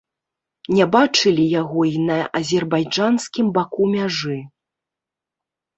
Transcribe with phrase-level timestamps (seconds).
[0.77, 4.39] Не бачылі яго і на азербайджанскім баку мяжы.